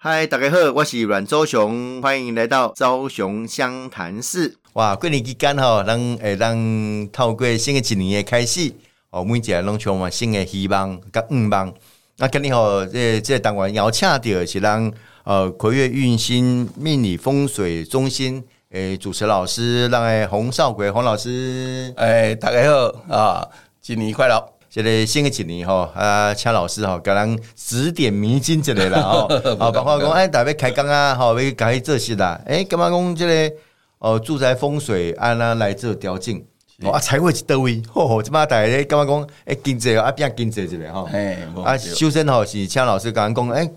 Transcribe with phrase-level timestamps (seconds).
[0.00, 4.56] 嗨，大家好，我是阮周雄，欢迎来到周雄湘潭市。
[4.74, 8.72] 哇，过年期间吼，咱会咱透过新的一年的开始，
[9.10, 11.74] 哦，每一个拢充满新的希望甲愿望。
[12.18, 14.92] 那今日吼，这这单元邀请到是咱
[15.24, 21.92] 呃葵月运星命理风水中心诶主持老师，咱诶洪少奎洪老师。
[21.96, 23.48] 诶，大家好啊，
[23.82, 24.57] 新年快乐！
[24.70, 29.20] 这个新的一年吼，啊，请老师吼，给咱指点迷津之类啦吼，
[29.58, 33.56] 啊，包括讲哎，大家开工啊，吼，要开始做事啦，哎，干嘛讲这个
[33.98, 36.38] 哦，住宅风水按那来做调整，
[36.82, 43.68] 哦啊，财会是到位，吼吼，即马大家感觉讲哎，经济啊变经济一类吼，哎，啊，修身吼是请老师甲咱讲，哎，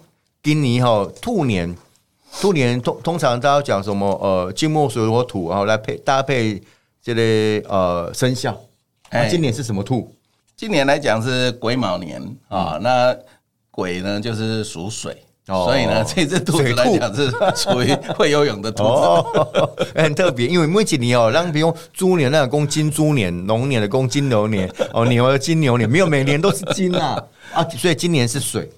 [0.43, 1.73] 今年吼兔年，
[2.41, 6.61] 兔年通通常大家讲什么呃，金木水火土，然后来配搭配
[7.01, 8.51] 这个呃生肖，
[9.09, 10.13] 啊，今年是什么兔？
[10.61, 13.17] 今年来讲是癸卯年啊，那
[13.71, 20.45] 癸呢就是属水，所以呢 这只兔子来讲是属于会游泳的兔子， 很特别。
[20.45, 27.19] 因为每几年哦，让比如猪年那个公金猪年，龙年的公金牛年， 哦牛的金牛年，没有每年都是金啊。
[27.53, 28.69] 啊，所以今年是水，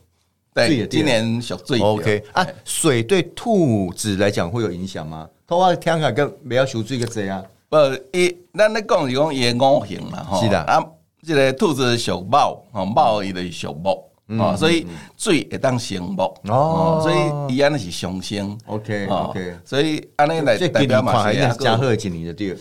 [0.53, 1.81] 对，今年小最。
[1.81, 5.27] OK 啊，水对兔子来讲会有影响吗？
[5.45, 7.75] 头发听起来跟不要属水个这样，不，
[8.13, 10.57] 一咱咧讲是讲也五行嘛，是的。
[10.61, 10.81] 啊。
[11.25, 14.03] 这个兔子属猫吼，猫伊就是属木，
[14.41, 14.85] 哦，所以
[15.15, 22.57] 水会当生木，哦，所以伊安尼是上升，OK，OK，所以安尼来代表嘛是加好一年的对。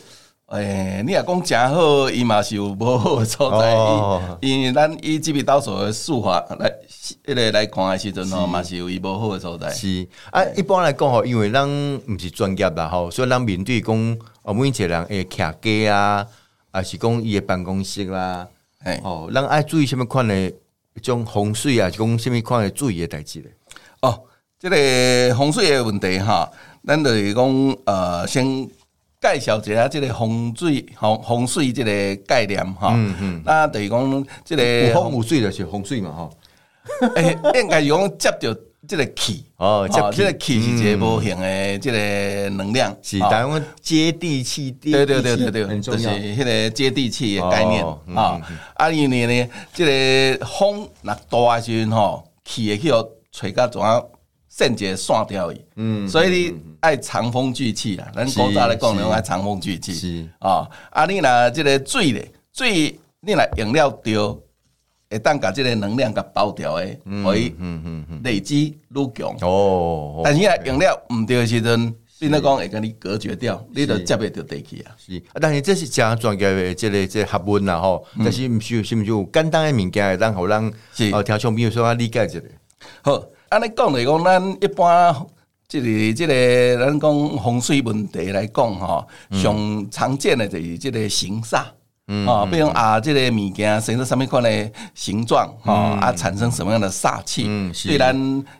[0.48, 3.74] 诶，你若讲诚好，伊嘛是有无好的所在，
[4.42, 6.70] 因为咱以即笔倒数的数法来，
[7.24, 9.70] 迄个来看的时阵吼，嘛是有伊无好的所在。
[9.70, 10.06] 是。
[10.30, 16.26] 啊，一般来讲吼，因为咱毋是专业啦吼，所以咱面对讲，哦，每一个人会徛家啊。
[16.72, 18.48] 啊，是讲伊的办公室啦，
[18.82, 20.52] 哎，哦，咱爱注意什么款诶，
[21.00, 23.52] 种风水啊，是讲什么款的注意的代志咧？
[24.00, 24.20] 哦，
[24.58, 26.50] 这个风水的问题哈，
[26.86, 28.68] 咱就是讲呃，先
[29.20, 32.92] 介绍一下即个风水风风水即个概念哈。
[32.96, 36.30] 嗯嗯，那等于讲即个有风有水就是风水嘛哈。
[37.14, 38.60] 诶， 应该是讲接着。
[38.88, 48.40] 这个气哦，这个气是一个无形的这个能量，是台湾接地气，对对对对对，就是，迄个接地气的概念啊。
[48.74, 54.02] 啊，因为呢，这个风那大时阵吼，气会去互吹甲怎啊，
[54.50, 55.64] 甚至散掉去。
[55.76, 60.68] 嗯，所以你爱长风聚气啊，咱古早来讲咧爱长风聚气是啊。
[60.90, 64.42] 啊，你若这个水咧，水你若用了着。
[65.12, 67.54] 会当甲即个能量甲包掉诶，可以
[68.24, 70.22] 累积愈强哦。
[70.24, 74.90] 但是啊，用了毋对诶时阵，变得讲会甲你隔绝掉，你就接袂着地气啊。
[74.96, 78.04] 是，但是这是真专业诶，即个即学问啦吼。
[78.18, 80.72] 但是毋是是毋是有简单诶物件，会当互人
[81.12, 82.40] 哦听众朋友说啊理解一下。
[83.02, 85.26] 好，安尼讲来讲，咱一般
[85.68, 91.64] 即个即个咱讲风水问题来讲吼，上常见的就是即个形煞。
[92.26, 97.44] 啊，比如啊，这个物件生出什么款的形状，哈啊，产生什么样的煞气？
[97.46, 98.14] 嗯，对咱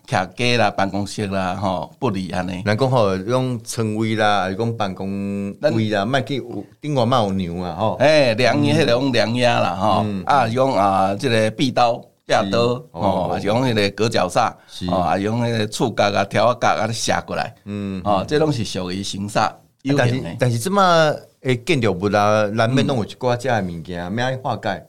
[0.08, 2.62] 徛家啦、办公室啦，吼，不利安尼。
[2.64, 6.42] 咱讲吼，用称位啦，是讲办公位啦，卖去
[6.80, 7.94] 顶外卖有牛啊，吼。
[7.94, 14.53] 哎，梁爷迄个用梁鸭啦，哈啊，用啊，这个壁刀、架刀，哦，用迄个隔角煞，
[14.91, 19.50] 啊，用迄个触角啊、条角啊，射过来，嗯，啊，这拢是属于形煞。
[19.97, 21.12] 但是，但是这么。
[21.42, 22.47] 诶，建筑物啦？
[22.53, 24.86] 难免弄有一寡遮诶物件，咩爱化解？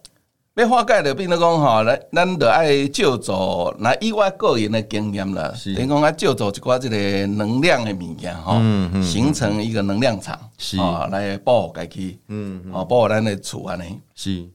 [0.55, 8.59] 要化解就变做讲吼，咱咱着爱借助，那以我个人诶经验啦，等于讲啊借助一寡即个能量诶物件吼，
[9.01, 10.39] 形成一个能量场，
[10.79, 14.47] 啊，来保护家己，嗯，啊，保护咱诶厝安尼，是，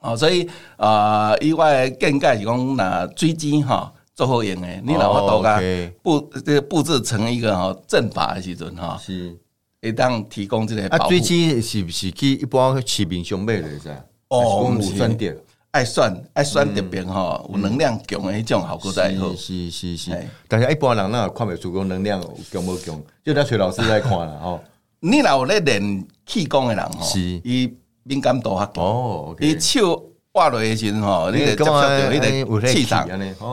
[0.00, 5.60] 啊，所以啊，以我诶见解是讲，那水晶吼做好用诶，你若法度甲
[6.02, 9.38] 布这布置成一个吼阵法诶时阵吼，是。
[9.84, 13.90] 会当提供这个啊，最起是不是去一般市面上买的噻？
[14.28, 15.36] 哦，有酸点，
[15.72, 19.34] 爱酸爱酸特别吼，有能量强的迄种效果在好。
[19.36, 20.10] 是是是，
[20.48, 22.18] 但是一般人那看袂出讲能量
[22.50, 24.58] 强无强，就咱崔老师来看啦吼。
[25.00, 27.70] 你若有咧练气功的人吼，是伊
[28.04, 30.13] 敏感度较高，伊手。
[30.34, 33.06] 挂落去时阵吼，你得接触到迄个气场，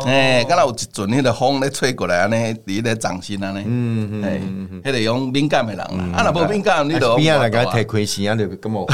[0.07, 5.87] 哎，敢若有一阵迄个风咧吹过来安尼，伫咧掌心安尼，嗯嗯，迄个用敏感诶人啦，
[6.17, 8.87] 啊，若无敏感，你都边啊来甲摕开钱啊，就感觉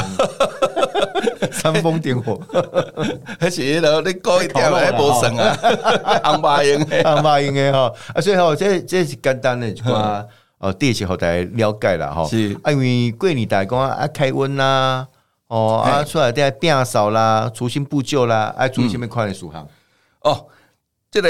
[1.50, 2.38] 煽风点火，
[3.40, 5.56] 迄 是迄个你高一点来无算啊，
[6.24, 10.22] 红白用诶，红白用诶吼，啊，所以吼，这这是简单诶一寡
[10.58, 15.06] 哦，第一次互大家了解啦吼，是，因为过年大家讲啊开温啦。
[15.48, 19.66] 哦啊，出来在变扫啦，重新补旧啦，爱注意什么款的属行？
[20.20, 20.46] 哦，
[21.10, 21.28] 这个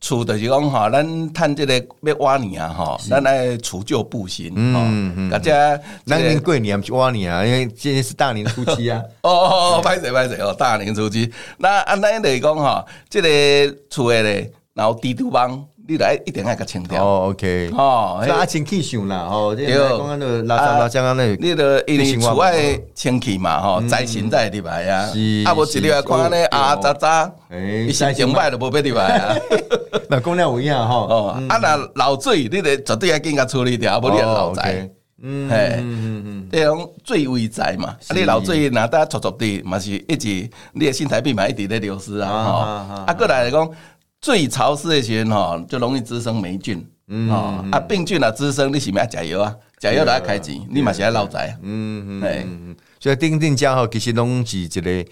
[0.00, 9.00] 厝就是讲吼，咱趁这个要挖年啊吼，咱来除旧布新，嗯嗯，大家那年过年不是挖年啊，因为今天是大年初七啊。
[9.22, 11.32] 哦 哦哦，歹势歹势哦，大年初七。
[11.58, 15.64] 那按咱来讲吼，这个厝诶咧，然后地图帮。
[15.92, 17.04] 你来一定爱甲清掉。
[17.04, 22.54] 哦，OK，哦，那清气上啦，哦，这个刚刚那个拉拉拉那，你的因为厝外
[22.94, 25.10] 清气嘛，吼，在神在入来啊，
[25.44, 27.30] 啊，无一日来看咧啊渣渣，
[27.86, 29.36] 伊心情歹都无要入来啊，
[30.08, 34.90] 那讲了有影吼，哦，啊，那漏水，你得绝对要紧甲处理掉，无你漏在，
[35.22, 42.52] 嗯，嘿，嗯嗯，这种最危在嘛，啊，你漏水若得错错的，嘛是一直你的心态变嘛一直在流失啊，吼，
[43.06, 43.70] 啊，过来讲。
[44.22, 46.78] 最潮湿的时候吼，就容易滋生霉菌，
[47.28, 49.54] 哦啊病菌啊滋生，你是咪要加油啊？
[49.80, 51.58] 加油来开钱，你嘛是要捞财。
[51.60, 55.04] 嗯嗯嗯，所以定定家吼，其实拢是一个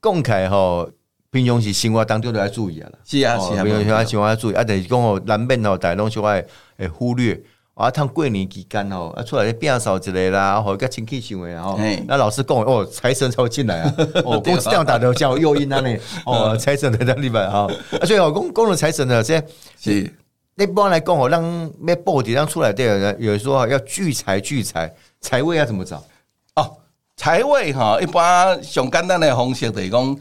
[0.00, 0.88] 公开吼，
[1.32, 2.98] 平常时生活当中都要注意啊啦。
[3.04, 6.44] 是啊是啊，平常生活要注意，啊，但是讲吼难免吼，大家拢小爱
[6.78, 7.42] 会忽略。
[7.76, 13.94] 啊，趟过年期间吼，啊出来咧变扫一个啦，或个亲戚行为吼，那老师讲哦，财神才会进来啊，
[14.24, 15.94] 哦，公司这样打的叫诱因啊呢，
[16.24, 17.68] 哦，财神在那里边哈，
[18.00, 19.42] 啊，所以哦，公讲了财神的，这
[19.78, 20.10] 是。
[20.58, 21.42] 一般来讲哦，让
[21.78, 24.90] 咩报底让出来的人，有人说要聚财聚财，
[25.20, 26.02] 财位要怎么找？
[26.54, 26.78] 哦，
[27.14, 30.16] 财位哈，一般上简单的方式就是讲，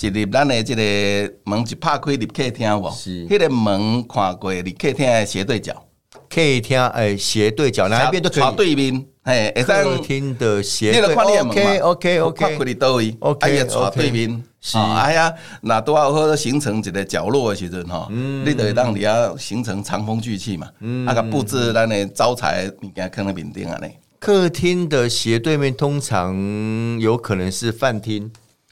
[0.00, 5.85] 一入咱的这个门一拍开入客厅无，是，迄个门看过入客厅的斜对角。
[6.28, 8.54] 客厅诶，斜对角哪一边都可以。
[8.56, 11.22] 对面，哎，客厅的斜对角。
[11.22, 12.56] OK OK OK。
[12.58, 13.58] 看你倒位，OK。
[13.58, 13.64] 哎
[13.94, 20.68] 对面，是哎呀，那都要或形成一个角落的时阵吼，你得让你要形成长风聚气嘛。
[20.78, 23.98] 那个布置咱的招财物件可能面顶啊嘞。
[24.18, 26.34] 客厅的斜对面通常
[26.98, 28.30] 有可能是饭厅、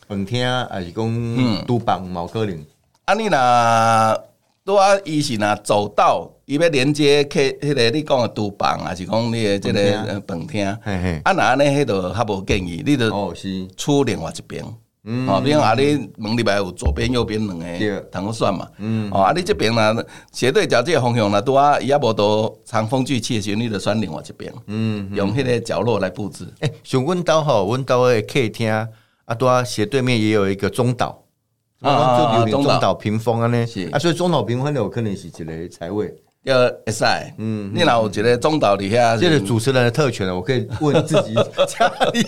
[0.08, 2.64] 饭厅还是讲厨房、毛可能。
[3.04, 4.18] 啊，你那
[4.64, 6.30] 都啊伊是若走道。
[6.46, 10.66] 伊要连接客迄个你讲的厨房，还是讲你的即个饭厅？
[10.66, 14.62] 啊，若安尼迄度较无建议，你哦是出另外一边。
[15.06, 18.68] 嗯，哦，比如啊，你门里边有左边、右边两个，通选嘛。
[18.78, 20.02] 嗯，哦，啊，你即边呢
[20.32, 24.52] 斜对角即个方向呢，拄啊伊也无多长风聚气，的时阵你着选另外一边。
[24.66, 26.46] 嗯，用迄个角落来布置。
[26.60, 28.86] 诶，像阮兜吼，阮兜的客厅啊，
[29.38, 31.23] 拄啊斜对面也有一个中岛。
[31.84, 32.94] 啊，就中岛。
[32.94, 33.66] 屏风啊呢。
[33.92, 36.14] 啊，所以中岛屏风有可能是一个财位。
[36.44, 37.04] 要会使，
[37.38, 41.32] 嗯，你若有一个中岛底下，这是主持人的特权了，我可以问自己。
[41.66, 42.22] 家里，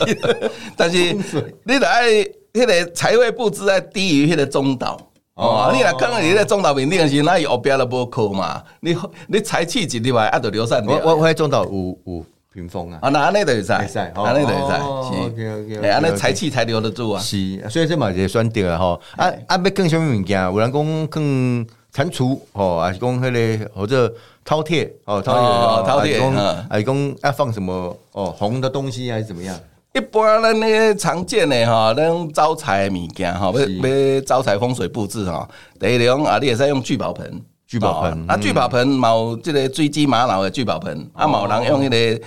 [0.75, 1.15] 但是
[1.65, 2.09] 你得爱
[2.55, 4.99] 迄个财位布置在低于迄个中岛。
[5.35, 10.99] 哦，你若讲你在中岛面顶时，那后边都无靠嘛，你你财气进入来，啊，就流散掉。
[11.05, 12.25] 我我喺中岛有有
[12.57, 14.73] 屏风啊，啊，那安尼就会使，会使，安尼就会使
[15.27, 17.21] ，OK OK，安尼财气才留得住啊。
[17.21, 20.43] 是，所以这嘛就选对啊吼，啊啊，要更什么物件？
[20.43, 21.67] 有人讲更。
[21.97, 24.07] 蟾蜍吼，还是讲迄个或者
[24.45, 25.33] 饕餮哦，饕
[26.05, 29.59] 餮饕餮，还是讲要放什么哦红的东西还是怎么样？
[29.95, 35.49] 一般咱咧常见的哈，那种招财物件哈，要要招财风水布置哈，
[35.81, 42.23] 第一种啊，你也是用聚宝盆，聚宝盆啊，聚宝盆冇这个追鸡玛瑙的聚宝盆，啊，冇人用迄个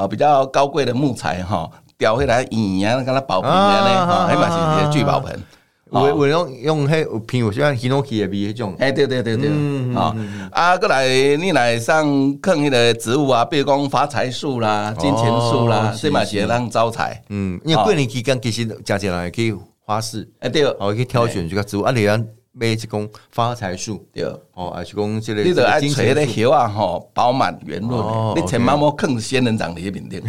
[0.00, 5.38] 啊比较高贵的木材哈，雕起来圆啊，跟它保平的咧，哈，起码是聚宝盆。
[5.90, 9.50] 我我用用迄有偏有像 Hinoki 的味迄种，哎对对对对，
[9.94, 10.16] 啊
[10.52, 11.06] 啊过来
[11.36, 12.06] 你来上
[12.40, 17.22] 看迄个植物啊，比如讲发财树啦、金钱树啦，这嘛是让招财。
[17.28, 19.52] 嗯，因为过年期间其实加起来可以
[19.84, 22.24] 花市，哎对，哦可以挑选这个植物，啊你让。
[22.52, 30.20] 买一公发财树，对，哦，还是讲这个，你得爱垂的叶啊，吼，饱满圆润，你千万莫坑仙人掌 的面顶，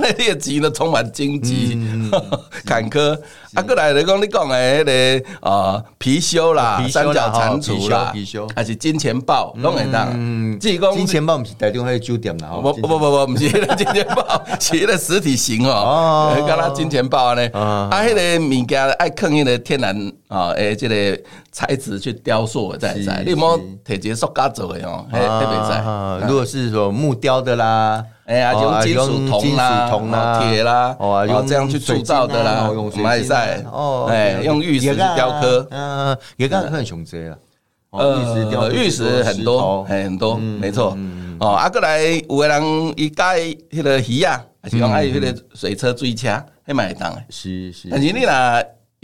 [0.00, 1.78] 那叶子呢充满荆棘
[2.66, 3.16] 坎坷。
[3.54, 4.84] 啊，过来来讲，你讲的迄
[5.22, 8.12] 个啊，貔貅啦，三角蟾蜍啦，
[8.54, 10.58] 还是金钱豹，拢会当。
[10.58, 17.48] 即讲金钱豹毋是台中迄个酒店啦，不不不不，毋是迄个金钱豹，是迄个实体型哦，敢若金钱豹呢。
[17.52, 20.95] 啊，迄个物件爱坑迄个天然啊，诶，即个
[21.50, 26.26] 材质去雕塑的在在，你莫摕一个塑胶做的哦，迄迄袂使。
[26.26, 28.04] 如果是说木雕的啦。
[28.26, 33.62] 哎呀，用金属铜啦、铁啦，哦，用这样去铸造的啦，买在。
[33.70, 37.38] 哦，哎，用玉石雕刻，嗯，也刚很雄杰了，
[37.90, 40.98] 呃，玉石很多，很多，没错，
[41.38, 46.28] 哦，啊，过来有个人伊盖迄个鱼啊，还是讲爱迄个水车追车，
[46.66, 48.32] 迄买当诶，是是，但是你若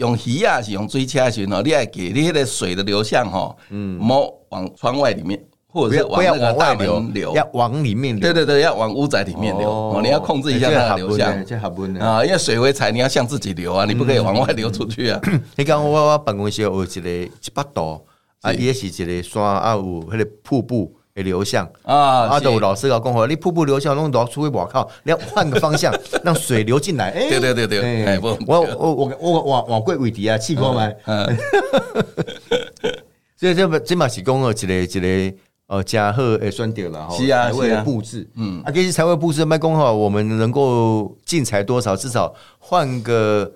[0.03, 5.41] 用鱼啊，是用追车时候，你爱给你迄个水的流向吼，嗯，莫往窗外里面。
[5.75, 8.21] 或者是往那个大门流，要往里面流。
[8.21, 9.67] 对对对，要往屋仔里面流。
[9.67, 11.33] 哦，你要控制一下它的流向。
[11.99, 15.19] 啊，因为水为财，你要向自己流啊，你不可以往外流出去啊。
[15.57, 17.99] 你讲我我办公室有一个一百度，
[18.41, 22.27] 啊，也是一个山啊，有迄个瀑布的流向啊。
[22.27, 25.93] 啊，都老师讲讲话，你瀑布流向弄到出去，我靠，你要换个方向，
[26.23, 27.09] 让水流进来。
[27.11, 30.89] 哎，对对对对，哎，我我我我我往往过尾底啊，气过吗？
[33.37, 35.33] 所以这么这嘛是讲哦，一个一个
[35.67, 43.51] 呃加贺诶选掉了哈，财位布置，嗯，啊，其实才会布置卖讲好，我们能够进财多少，至少换个。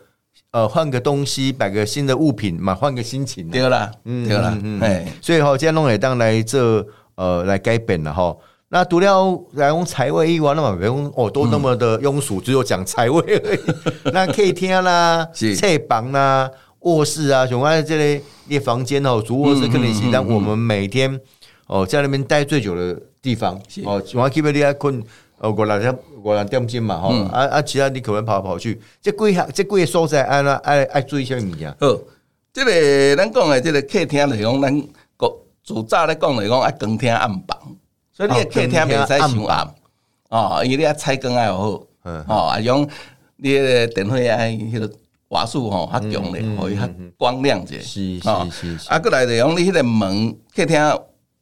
[0.52, 6.82] 呃，换个东西，摆个新的物品嘛，换个心情，对啦，嗯，对啦，哎，所以哈，今天弄也当来这
[7.18, 8.34] 呃来改变了哈。
[8.70, 13.60] 那除了来用财位以外，那么，不用哦，都那么的庸俗，只有讲财位而已。
[14.14, 21.20] 那客厅啦、侧房啦、卧室啊，像我这类列房间哦，主卧室可能是当我们每天
[21.68, 25.04] 哦在那边待最久的地方哦，喜欢 keep 你爱困。
[25.40, 31.70] 哦，我来点我来点金嘛，吼，啊啊，其他你可能跑来跑去，这几项这几个所在，爱爱爱注意啥物件？
[31.80, 31.96] 好，
[32.52, 34.84] 这个咱讲的这个客厅来讲，咱
[35.74, 37.58] 国主早咧讲来讲爱光厅暗房，
[38.14, 39.68] 所以你的客厅袂使伤暗。
[40.30, 42.88] 哦，因为你啊采光爱好，哦，啊用
[43.38, 44.90] 你的电费爱迄个
[45.30, 50.78] 瓦数吼较强咧，可以较光亮者，是是是，啊，过来就讲你迄个门客厅。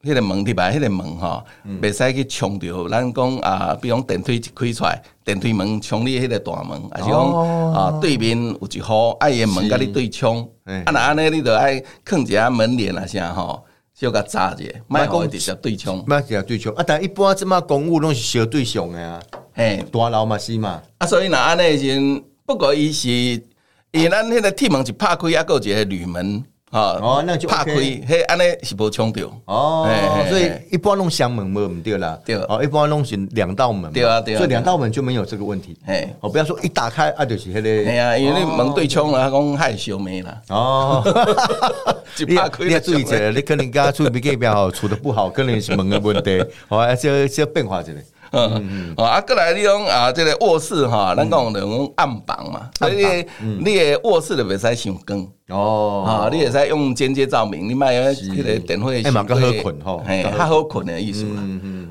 [0.05, 1.44] 迄个门伫白，迄个门吼，
[1.82, 2.88] 袂使去冲着。
[2.89, 13.65] 咱讲啊，比如讲电梯一开出来，电梯门冲你迄个大门，还是讲啊对面有一户爱个门甲你对冲，啊若安尼你着爱囥一下门帘啊啥吼，
[13.98, 16.75] 小甲炸者，莫讲直接对冲，莫直接对冲。
[16.75, 19.24] 啊，但一般即马公务拢是小对象诶啊，
[19.54, 20.82] 嘿，大楼嘛是嘛。
[20.98, 26.44] 啊，所以若安尼时，不过伊是伊咱迄个铁门一拍开，啊，有一个铝门。
[26.79, 29.32] 哦，那就怕亏，嘿，安尼是无冲掉。
[29.46, 29.88] 哦，
[30.29, 35.77] 所以一般弄箱门无唔对啦，对，哦，一般弄是两道门，对啊，对啊，所以两道门就没有这个问题。
[35.86, 40.41] 哎，哦，不要说一打开啊，就是迄个，哎呀，因为门对冲了，讲害羞没了。
[40.50, 41.03] 哦，
[42.17, 42.36] 你你
[42.74, 47.91] 要注意者，你可能家处比隔壁好处的不好，可能是门的问题， 好啊，要要变化一下。
[48.36, 53.25] 嗯啊，过来你讲啊，这个卧室哈，咱讲的讲暗房嘛，所以
[53.60, 55.27] 你的卧室就袂使想光。
[55.50, 60.86] 哦，啊，你会使用间接照明，你买迄个电话，哎嘛，较好困吼，嘿，较好困。
[60.86, 61.42] 的意思啦，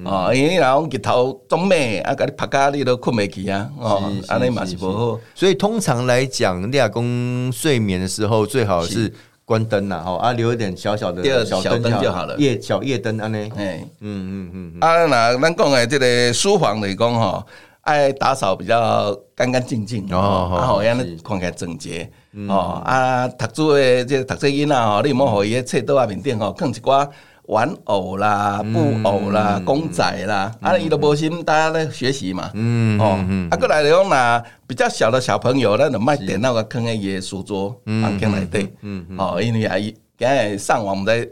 [0.04, 9.12] 哦，因为你若讲日头中咩啊，甲你拍家你都困袂起啊，哦，安尼嘛是无好，所以通常来讲，你阿公睡眠的时候最好是。
[9.44, 13.52] 关灯啦，吼啊，留一点小小的小灯就好了，夜小夜灯安尼。
[13.56, 14.80] 哎，嗯嗯嗯。
[14.80, 17.44] 啊，那咱讲诶这个书房来讲吼，
[17.82, 22.10] 爱打扫比较干干净净，哦，啊，好让你看起来整洁。
[22.48, 27.08] 哦，啊，读书诶这读书囡仔吼，你莫互伊册桌啊面顶吼，放一寡。
[27.46, 32.50] 玩偶啦，布偶啦，公仔啦，啊，伊都无心，大家咧学习嘛。
[32.54, 33.18] 嗯哦，
[33.50, 38.72] 啊，过来来讲呐，比较小的小朋友，咱就卖电脑个坑伊个书桌，放进来对。
[38.80, 41.28] 嗯哦，因为阿姨今日上网在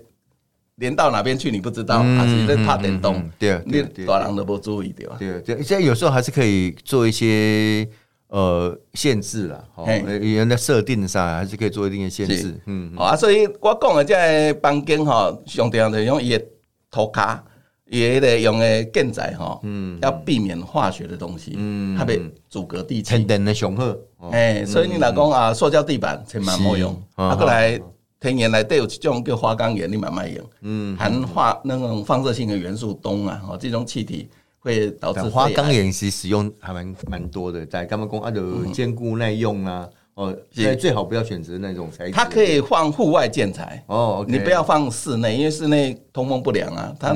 [0.76, 3.23] 连到哪边去，你不知道，还是在怕电动。
[3.38, 5.16] 对，你大人都不注意对吧？
[5.19, 7.88] 对对，现在有时候还是可以做一些。
[8.33, 16.43] 呃，限制了，哦，人的设定上还是可以做一定的限制，嗯，啊，所以我讲的这房间哈，上重要的用伊的
[16.91, 17.45] 涂卡，
[17.91, 23.95] 伊的用的建材哈，嗯，要避免化学的东西，嗯，特别阻隔地气，天的雄厚，
[24.31, 27.79] 哎，所以你老公啊，塑胶地板千万莫用，啊，过来
[28.19, 34.31] 天然来都有这种叫花岗岩，你慢慢用，嗯，含化那种放射性的元素氡啊，哦，这种气体。
[34.62, 42.12] 会导致花岗岩石使用还蛮蛮多的，在干嘛工啊，就坚固耐用啊，哦，所以最好不要选择那种材质。
[42.12, 47.09] 它可以放户外建材哦，你不要放室内，因为室内通风不良啊，它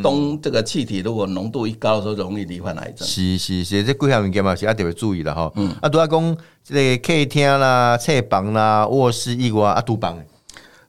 [0.00, 3.08] 冬这个气体如果浓度一高的时候，容易罹患癌症。
[3.08, 5.50] 是是是，这贵项物件嘛是要特别注意的哈。
[5.56, 10.16] 嗯，啊，都要讲这个客厅啦、侧房啦、卧室以外啊，都房。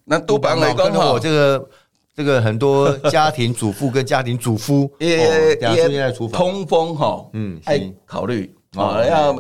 [0.06, 1.68] 那都房来讲哈，这个。
[2.16, 9.34] 这个很多家庭主妇跟家庭主夫 也也通风哈，嗯，爱考虑啊，要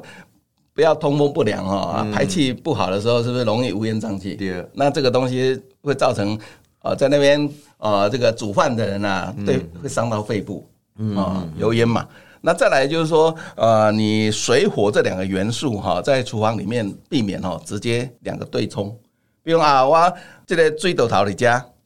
[0.73, 2.07] 不要通风不良哈？
[2.11, 4.35] 排气不好的时候，是不是容易乌烟瘴气？
[4.35, 6.37] 对，那这个东西会造成
[6.79, 10.67] 啊，在那边啊，这个煮饭的人啊，对，会伤到肺部
[11.15, 12.07] 啊，油烟嘛。
[12.41, 18.93] 那再来就是说，呃，你水火这两个元素哈，在厨房里面避免哈，直接两个对冲。
[19.43, 20.13] 比如啊，我
[20.45, 21.33] 这个水道头的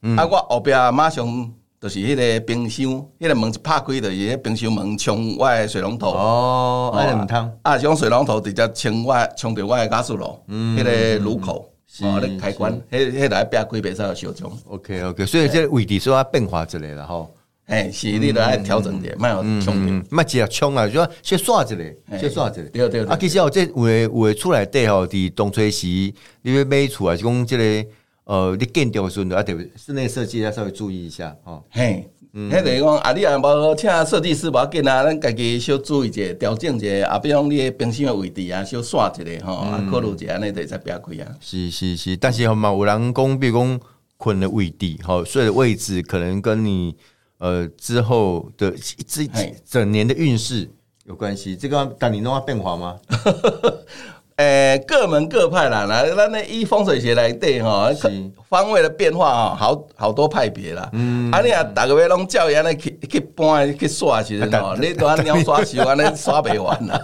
[0.02, 0.22] 家。
[0.22, 0.26] 啊！
[0.26, 2.86] 我后壁马上就是迄个冰箱，
[3.20, 6.10] 迄个门一拍开，就是迄冰箱门冲我的水龙头。
[6.10, 11.70] 哦，啊，唔通啊，用水龙头直接冲我冲着我的加速炉，迄个炉口
[12.02, 14.52] 哦，咧开关，迄迄来别开别使有小冲。
[14.66, 17.32] OK OK，所以这位置说要变化之类啦吼。
[17.66, 21.76] 哎，是你都爱调整点，莫有冲点，莫直接冲啊，就说先刷一下，
[22.18, 22.62] 先刷一下。
[22.72, 23.04] 对对。
[23.04, 25.86] 啊，其实哦，这有诶有诶出来底吼，伫当初时，
[26.42, 27.88] 你要买厝啊是讲即个？
[28.28, 31.64] 呃，你建筑的时候啊，得室内设计要稍微注意一下哦。
[31.70, 41.34] 嘿，迄等于讲啊，你也无请设计师无要紧啊，咱家己小注意者，调整者啊，比如讲你冰箱的位置啊，小刷一下吼，啊，考虑一下，安尼就才不要开啊。
[41.40, 43.80] 是是是，但是嘛，有人讲，比如讲
[44.18, 46.94] 困的位置，吼，睡的位置可能跟你
[47.38, 48.74] 呃之后的
[49.06, 49.26] 这
[49.64, 50.68] 整年的运势
[51.06, 51.56] 有关系。
[51.56, 52.98] 这个但你弄下变化吗？
[54.38, 57.90] 诶，各门各派啦，那那那以风水学来对哈，
[58.48, 60.88] 方位的变化啊，好好多派别啦。
[60.92, 67.00] 嗯，啊，你啊，大个月拢叫人来去去搬去刷其实哦，你都按鸟刷习惯，那刷不完啦。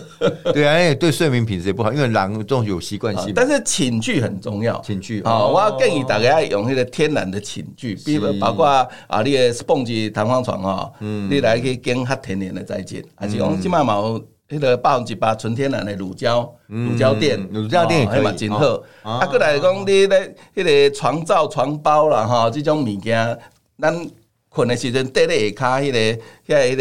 [0.52, 3.32] 对啊，因对睡眠品质也不好，因为人这种有习惯性。
[3.34, 8.66] 但是寝具很重要，寝具啊，我要建议大家用那个天然的寝具，比如包括
[9.06, 14.20] 啊，你的 sponge 弹簧床啊，嗯，你来去跟较天然的再见，还是用起码毛。
[14.48, 18.82] 迄个百分之百纯天然的乳胶，乳胶垫，乳胶垫也嘛真好。
[19.02, 23.38] 啊，过来讲，你咧迄个床罩、床包啦，吼，即种物件，
[23.78, 24.06] 咱
[24.50, 26.76] 困的时阵垫咧下骹，迄个遐迄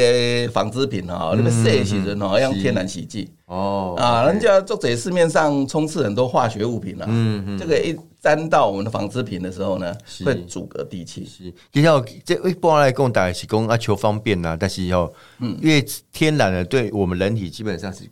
[0.45, 3.31] 个纺织品吼，你要洗的时阵吼，要用天然洗剂。
[3.45, 9.93] 哦，啊，人家作者市面上充斥很多化学物品啦，嗯嗯，这个一沾到我们的纺织品的时候呢，
[10.25, 11.25] 会阻隔地气。
[11.25, 18.09] 是，比较这一般来讲，大家是讲啊求方便呐，但是要嗯，越天然的对我们人体基本上是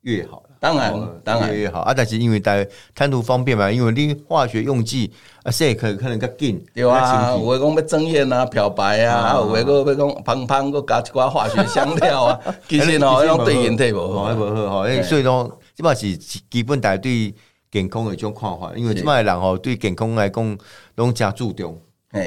[0.00, 0.50] 越好的。
[0.58, 1.54] 当然，当然。
[1.54, 1.80] 越好。
[1.80, 1.92] 啊！
[1.94, 5.10] 但是因为大家贪图方便嘛，因为你化学用剂
[5.42, 17.34] 啊，这可可能较紧，对啊，有诶讲要增艳啊、漂白啊，啊，有诶个要讲胖胖个加一寡化学香料啊， 其实哦，种对人体无好，无好，吼，所以讲，即码是基本大家对
[17.70, 20.58] 健康的一种看法，因为即卖人吼对健康来讲
[20.96, 21.78] 拢诚注重，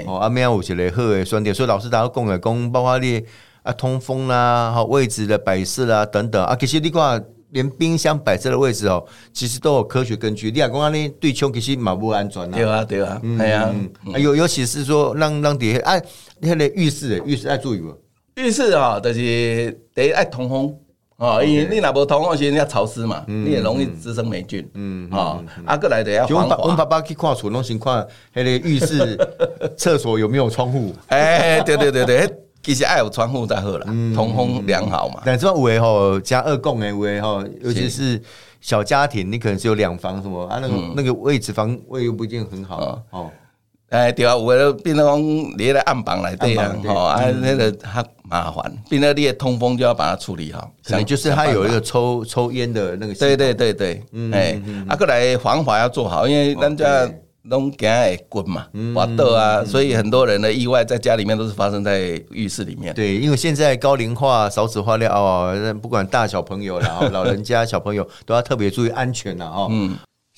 [0.08, 3.24] 哦，啊，咩有一个好的选择，所以老师大家讲的，讲包括你
[3.62, 7.24] 啊通风啦、好位置的摆设啦等等啊，其实你看。
[7.54, 10.50] 连冰箱摆设的位置哦，其实都有科学根据。
[10.50, 12.58] 你讲讲呢，对冲其实蛮不安全的。
[12.58, 13.72] 对啊，对啊，系啊。
[14.18, 16.02] 尤尤其是说，让让底下哎，
[16.40, 17.96] 那个浴室浴室要注意无？
[18.38, 20.76] 浴室啊，就是得爱通风
[21.18, 24.68] 哦，因为你那无通风，其实要潮湿嘛，你也容易滋生霉菌。
[24.74, 26.58] 嗯哦，啊，过来的要防滑。
[26.58, 29.18] 我们爸爸去看厝，拢先看迄个浴室、
[29.78, 30.94] 厕所有没有窗户。
[31.08, 32.30] 哎，对对对对。
[32.64, 35.22] 其实爱有窗户才好啦，通风良好嘛。
[35.26, 38.22] 但这有诶吼加二供诶，有诶吼，尤其是
[38.62, 43.30] 小家庭，你可能是有两房什么啊，那个那个位置房位又不一定很好哦。
[43.94, 47.88] 哎，对啊，有诶变成讲你咧暗房来对啊，吼啊，那个较
[48.24, 50.70] 麻烦，变成你的通风就要把它处理好。
[50.84, 53.14] 可能就是它有一个抽抽烟的那个。
[53.14, 57.10] 对对对对，哎，啊，过来防滑要做好，因为人家。
[57.48, 62.00] 拢惊会滚嘛，滑倒啊，所以很多人的意外在家里面都是发生在
[62.32, 62.94] 浴室里面。
[62.94, 69.68] 对，因为现在高龄化、少子化了哦，不管大小朋友啦， 老人家、小朋友都要特别注意安全了哦。
[69.70, 69.94] 嗯，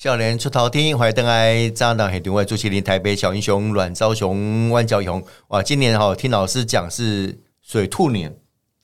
[0.06, 5.20] 少年出头天，欢迎登来张党很多位朱麒麟、台北小英雄阮昭雄、万教雄。
[5.48, 8.32] 哇，今年哈听老师讲是水兔年，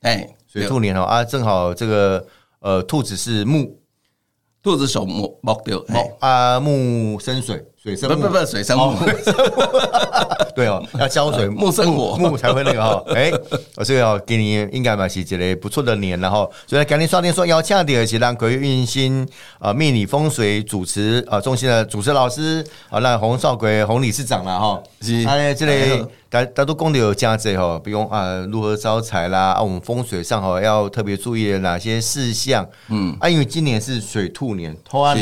[0.01, 2.27] 哎，水兔年哦啊，正好这个
[2.59, 3.79] 呃兔子是木，
[4.65, 7.65] 兔子手木木掉木啊木生水。
[7.83, 8.95] 水生不不不水生木，
[10.55, 12.17] 对哦，要浇水木生火。
[12.17, 13.03] 木才会那个哈。
[13.13, 13.33] 哎，
[13.75, 19.27] 我这个要给你应该嘛是一个不错的年，然后所以赶紧刷点说要请第二期让鬼运星
[19.59, 24.81] 啊命理风水主持啊中心的主持老师啊那洪少鬼洪理事长了哈。
[25.27, 32.65] 哎，这里大大都讲的有价值哈，比如啊如何招财啦啊我们风水上哈要特别注意的哪些事项？
[32.91, 33.17] 嗯。
[33.19, 35.17] 啊因为今年是水兔年，托啊。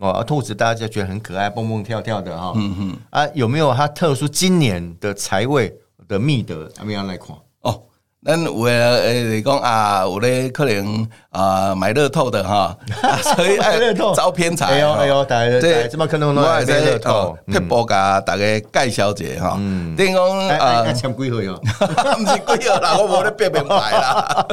[0.00, 2.52] 哦，兔子大家觉得很可爱，蹦蹦跳跳的哈。
[2.56, 5.72] 嗯嗯，啊，有没有它特殊今年的财位
[6.08, 6.70] 的密德？
[6.78, 7.28] 阿们要来看？
[8.22, 12.76] 咱有诶，你讲啊，有咧可能啊买乐透的哈，
[13.36, 13.78] 所以爱
[14.16, 14.66] 招偏财。
[14.66, 17.36] 哎呦哎呦，大家对，怎么可能买乐透？
[17.46, 19.50] 撇步甲大家介绍者哈。
[19.96, 21.60] 等于讲啊，签几岁哦？
[21.62, 24.46] 毋是几岁啦， 我无咧变名牌啦。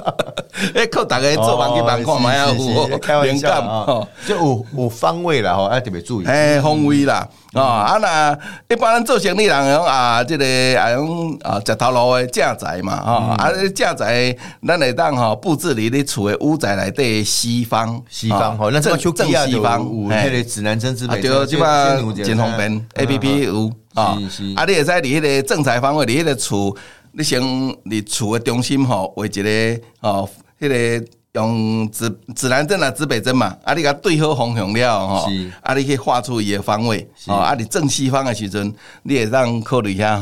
[0.75, 2.47] 哎，靠大家做万几万看买啊，
[2.89, 6.25] 有开玩笑啊，就有有方位啦，吼，要特别注意。
[6.25, 7.27] 哎，方位啦。
[7.53, 8.37] 哦，啊那
[8.69, 10.45] 一般人做生意人讲啊，这个
[10.79, 14.35] 啊用啊石头路的正宅嘛，哈啊正宅
[14.67, 24.17] 咱会当吼布置你咧厝的屋宅内底西方西方吼，那这个正西方有迄个指南针之类，就即嘛简方便 A P P 有啊，
[24.55, 26.75] 啊你会使你迄个正财方位，你迄个厝，
[27.11, 27.41] 你先
[27.83, 31.07] 你厝的中心吼为一个哦，迄个。
[31.33, 35.29] 用指指南针啊，指北针嘛，啊，你甲对好方向了吼，
[35.61, 40.17] 啊，你可以画出伊的方位，哦，啊，你正西方的时阵，你也让考虑一下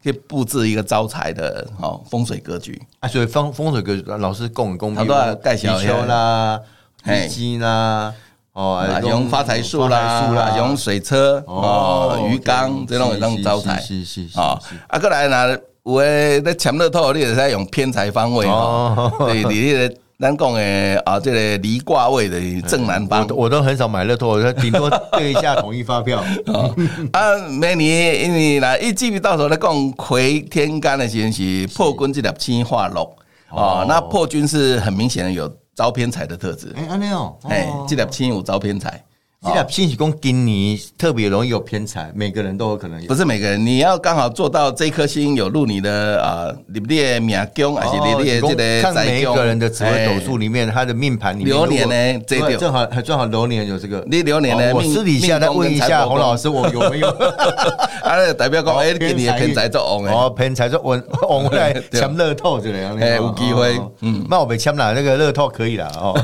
[0.00, 2.80] 哈，可以布置一个招财的哦风水格局。
[3.00, 6.60] 啊，所以风风水格局老师供供，好多盖小啦、
[7.04, 8.12] 地基啦。
[8.52, 14.58] 哦，用发财树啦，用水车哦，鱼缸这种种招财，是是是啊，
[14.88, 19.94] 啊，过来呢，有诶，咧签乐透，你也使用偏财方位哦，对，你迄个。
[20.20, 26.22] 咱讲诶啊，这个离卦位的正南方，我都很少买乐透，我顶多对一下统一发票
[27.12, 27.38] 啊。
[27.58, 27.84] 美女
[28.22, 33.10] 因为啦，一季到时候咧讲魁天干的时是破军这粒青化禄
[33.48, 36.70] 啊，那破军是很明显的有招偏财的特质。
[36.76, 39.02] 哎，安尼哦，哎，这粒青有招偏财。
[39.42, 43.08] 这俩信息公今年特别容易有偏财，每个人都有可能有。
[43.08, 54.04] 不是每个人，你要刚好做到这颗星有入你的啊，你的命宫还是你的这个看每一个人的紫微斗数里面，他的命盘里面流年呢，这个正好还正好流年有这个。
[54.06, 54.74] 你流年呢？
[54.74, 57.08] 我私底下再问一下洪老师，我有没有？
[58.04, 62.94] 啊，代表讲哎，给你偏财做旺哦，偏财做旺，旺回来 签乐透这样。
[62.98, 63.80] 哎，有机会。
[64.02, 66.14] 嗯，那我被签了，那个乐透可以了哦。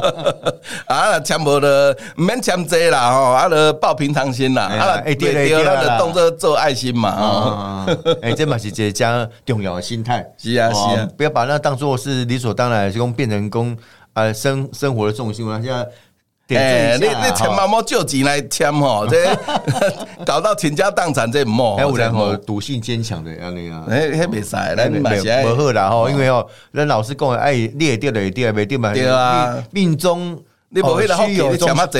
[0.88, 2.37] 啊，签不的免。
[2.40, 7.86] 签这啦吼，啊，了报平常心啦，啊，对对对，那动作做爱心嘛，啊，
[8.22, 13.76] 哎，这嘛是一个重要的心态，是啊是啊，不要把那当做是理所当然，讲变成讲
[14.12, 19.22] 啊生生活的重心啊，现在，哎，你你钱毛毛借钱来签吼， 这
[20.24, 30.42] 搞到倾家荡产这么，还有然后赌性坚强的安尼啊，哎，还没晒，来买些不好啦吼，因为哦，那老师讲哎，列掉了掉没掉嘛，对啊，命中。
[30.70, 31.98] 你不会的，虚有中虚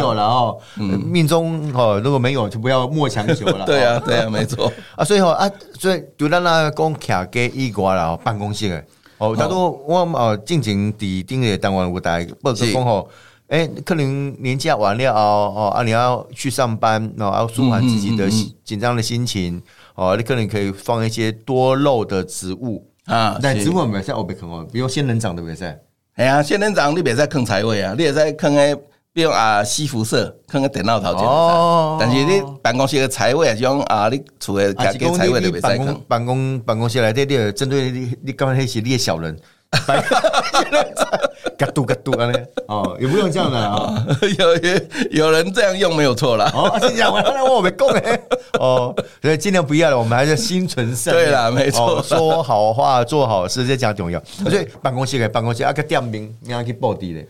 [0.00, 0.58] 有了哦。
[1.04, 3.64] 命中哦，如果没有就不要莫强求了。
[3.66, 5.04] 对啊，对啊，没错 啊。
[5.04, 8.82] 所以哦啊，所以就咱那讲徛给一挂了办公室诶。
[9.18, 13.08] 哦，他说我哦，进行伫顶个单位舞台，报告讲吼，
[13.48, 18.28] 哎，可能年假完了哦哦啊，你要去上班，然后要舒缓自己的
[18.64, 19.60] 紧张的心情
[19.94, 23.38] 哦，你可能可以放一些多肉的植物啊。
[23.42, 25.78] 但植物没在后边看哦，比如仙人掌的没在。
[26.14, 28.76] 哎呀，仙人掌你别再坑财位啊，你也在坑诶，
[29.14, 31.24] 比如啊西服社，坑个电脑头前。
[31.24, 31.96] 哦。
[31.98, 35.98] 但是你办公室的财位啊，种啊，你厝诶家己财位你别再坑。
[36.06, 39.34] 办公办公室内底，你针对你，你刚才是你诶小人。
[41.58, 42.26] 嘎嘟嘎嘟啊！
[42.26, 44.06] 嘞哦，也不用这样的啊。
[44.38, 44.80] 有有
[45.10, 46.50] 有人这样用没有错啦。
[46.54, 48.20] 哦，是这样，我我没讲诶。
[48.60, 51.14] 哦，所以尽量不要了，我们还是心存善。
[51.14, 54.22] 对啦，没错，说好话，做好事，这讲重要。
[54.24, 57.26] 所以办公室嘅办公室啊个店面，你要去布置咧。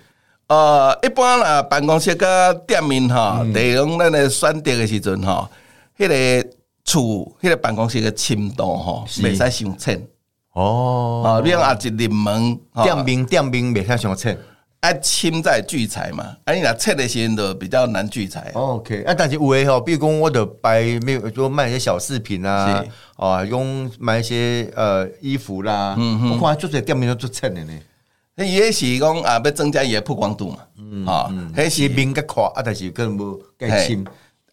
[0.49, 5.49] 呃，一般啦，办公室个店面哈，内容咱咧选择的时阵哈，
[5.99, 6.49] 迄个
[6.85, 10.05] 厝，迄个办公室的深度哈，未使伤浅。
[10.53, 14.37] 哦，啊，比如啊，一入门店面店面未太想切，
[14.81, 18.51] 啊，亲在聚财嘛，啊，你若切的时阵都比较难聚财。
[18.53, 22.85] OK，啊，但是有诶吼，比如讲我得摆没有，就卖一些小饰品啊，
[23.17, 27.73] 啊，用买一些呃衣服啦，嗯我看做些店面都做切的呢。
[28.35, 34.05] 那也是讲啊，要增加伊的曝光度嘛，嗯啊，迄是面较宽啊，但是可能无介深。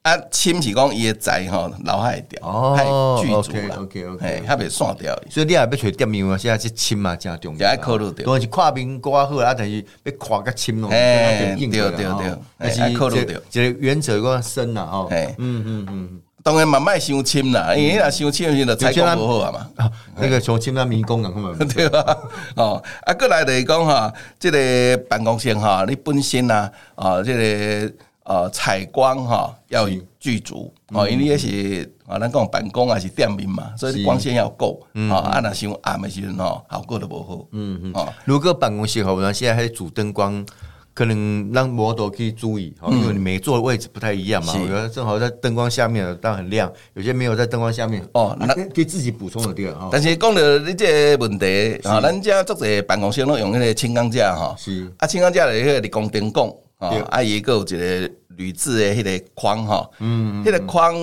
[0.01, 21.31] 啊，亲是讲伊诶财吼，老海掉，哦，巨足啦，OK OK，哎，还袂散掉，所以你也要找店面嘛，现在是亲嘛，正重要，要考虑掉，都是跨面挂好啊，但是要跨较亲咯，哎，对对对，但是考虑掉，这个原则个深啦，哦，嗯嗯嗯，当然嘛，卖伤亲啦，因为若伤亲就采购不好啊嘛，那个像亲那迷宫啊，
[21.75, 22.17] 对吧？
[22.55, 27.93] 哦，啊，过来就是讲哈，这个办公室哈，你本身啊，啊，这个。
[28.29, 29.89] 呃，采光哈要
[30.19, 35.15] 具足哦，因为也是啊，咱讲办公还是店面嘛，所以光线要够啊。
[35.15, 37.47] 啊，那像暗的时阵吼，效果都不好。
[37.53, 37.91] 嗯嗯。
[37.95, 40.45] 哦，如果办公室好，那现在还主灯光，
[40.93, 44.53] 可能让摩托可以注意，因为你每坐的位置不太一样嘛。
[44.61, 49.89] 我觉得正好在灯光下面，当然很亮；有些没有在灯光下面哦，那可以自己补充的地方。
[49.91, 56.47] 但是讲到你这问题啊，咱家做者办公室拢用迄个轻钢架哈，是啊，轻钢架的迄个立光灯光
[56.79, 58.11] 啊，啊，伊个有一个。
[58.39, 60.95] 铝制的迄个框吼，嗯，迄个框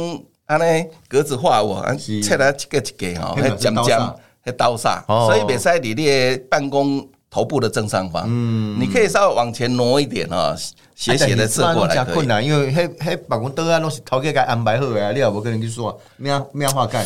[0.47, 3.99] 安尼格子画我，切来一个一个吼，迄尖尖，
[4.43, 10.57] 迄刀煞，所以袂使伫你的办公头部的正上方，嗯，你可以稍微往前挪一点啊，
[10.95, 17.05] 斜斜的侧过来困难，因为迄迄办公桌啊，拢是头家给安排好的，你也无可能去说咩咩画盖。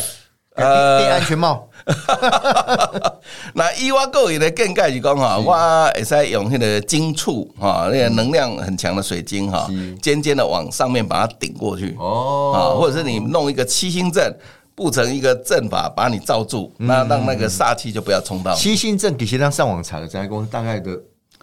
[0.55, 1.67] 呃，戴安全帽。
[3.55, 5.53] 那伊我个人的见解是讲哈，我
[5.95, 9.67] 会使用迄个金簇哈，那个能量很强的水晶哈，
[10.01, 11.95] 尖尖的往上面把它顶过去。
[11.97, 14.37] 哦，啊，或者是你弄一个七星阵
[14.75, 18.53] 布成一个阵法，把你罩住，那让那个煞气就不要冲到。
[18.53, 20.91] 七星阵，其实上网查的，在公大概的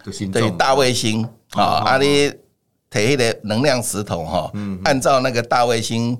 [0.05, 2.31] 的星对大卫星啊，阿里
[2.89, 4.51] 提的能量石头哈，
[4.85, 6.17] 按照那个大卫星。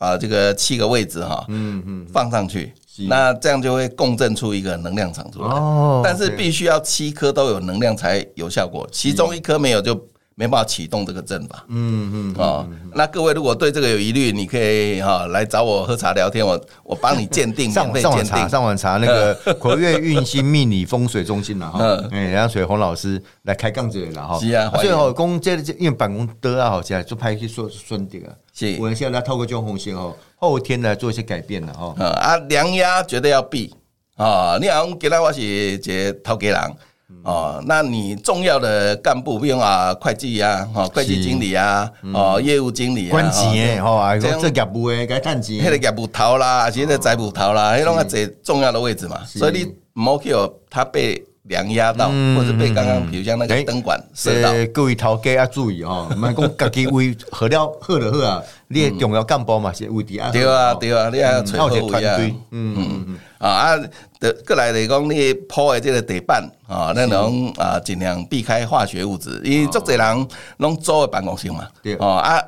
[0.00, 2.72] 啊，这个七个位置哈，嗯嗯，放上去，
[3.06, 5.48] 那这样就会共振出一个能量场出来。
[5.48, 9.94] 哦，但是必须要七颗都有能量才有效果，其中一颗没有就
[10.40, 11.62] 没办法启动这个阵法。
[11.68, 21.78] 嗯嗯啊，那各位如果对这个有疑虑，你可以哈来找我喝茶聊天，我我帮你鉴定，上上网查上网查那个国乐运星命理风水中心了哈。
[22.10, 24.38] 哎，然后水洪老师来开杠子了哈。
[24.38, 28.32] 是啊，最后公这因为办公得啊，好起来就拍去说顺点啊。
[28.54, 31.94] 是，我们现在透过中红线哦，后天来做一些改变了哈。
[31.98, 33.74] 啊，量压绝对要避
[34.16, 34.56] 啊！
[34.58, 36.76] 你好，今天我是一个头家人。
[37.22, 63.18] 哦，那你重要的干部，比如啊，会计啊，哈，会计经理啊，哦，业务经理啊，关钱的，吼，这这业务的，该趁钱，迄个业务头啦，而且个财务头啦，迄种啊，最重要的位置嘛，所以你唔好去哦，他被量压到，或者被刚刚，比如像那个灯管射到，各位头家要注意哦， 唔系讲家己为喝了好就好啊，你重要干部嘛是位置啊，对啊对啊，你还要一个团队，嗯嗯嗯。
[63.38, 63.76] 啊啊，
[64.20, 71.66] 的过来来讲，你铺的这个地板啊，那种啊，尽量避开化学物质，因为足侪人拢租的办公室嘛，
[71.98, 72.38] 哦啊，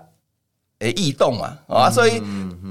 [0.79, 2.23] 会异动嘛，啊，所以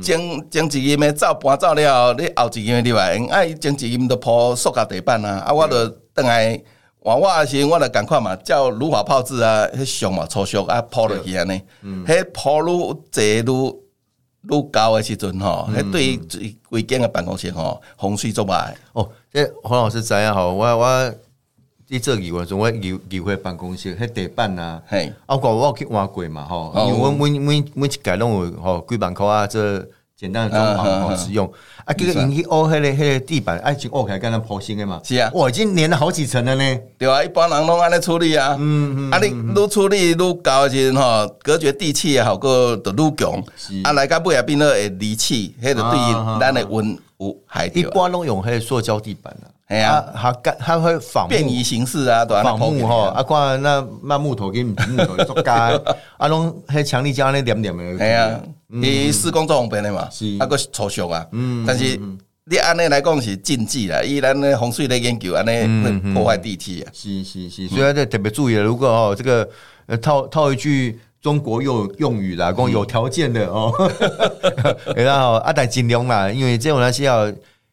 [0.04, 6.62] 将将一间的灶搬走了，你后一间的外，啊，将一间都铺塑胶地板啊，啊，我就等来
[7.00, 11.62] 换我的时，我就赶快嘛，叫如法炮制啊，迄上嘛粗俗啊，铺落去安尼，
[12.06, 13.82] 迄铺愈济愈。
[14.50, 18.74] 愈高的时阵吼，迄对于规间的办公室吼，风水做歹。
[18.94, 21.14] 哦，这黄老师知影吼，我我
[21.88, 29.88] 伫做议员时，我议议会办公室迄地板啊，嘿，啊，我我去换过嘛吼，因为阮每每每一届拢有吼几万箍啊，这。
[30.22, 31.52] 简单的装潢好使用
[31.84, 31.92] 啊！
[31.98, 35.02] 这个引起哦，迄个迄个地板爱情哦，开刚刚铺新的嘛？
[35.04, 36.80] 是啊，我已经粘了好几层了呢。
[37.00, 38.56] 对啊，一般人拢安尼处理啊。
[38.60, 39.12] 嗯嗯。
[39.12, 43.44] 啊，你愈处理愈高时阵吼，隔绝地气也好，个都愈强。
[43.84, 47.66] 啊，来甲尾也变做会离气，迄个对于咱的温有害。
[47.74, 49.50] 一般拢用迄个塑胶地板啊。
[49.70, 53.06] 哎呀，它干它会仿变异形式啊，仿木吼。
[53.06, 55.72] 啊，看那那木头跟木头做加，
[56.18, 58.06] 啊，拢迄墙壁加那黏黏的。
[58.06, 58.40] 哎呀。
[58.82, 60.08] 伊施工做方便的嘛，
[60.40, 61.28] 啊个粗俗啊，
[61.68, 62.00] 但是
[62.46, 66.92] 你安尼来讲是禁忌啦，伊咱的风水咧研究安尼会破坏地气啊。
[66.94, 68.64] 是是是，所以这特别注意了。
[68.64, 69.48] 如果哦，这个
[70.02, 73.72] 套套一句中国用用语啦，讲有条件的哦，
[74.96, 77.30] 然后啊，但尽量啦，因为这种呢是要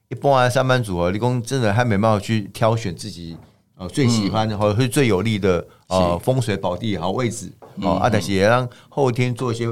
[0.08, 3.36] 一般上班族哦，你讲真的还没办法去挑选自己
[3.76, 7.50] 哦最喜欢或者是最有利的呃风水宝地好位置
[7.82, 9.66] 哦，啊，但是也让后天做一些。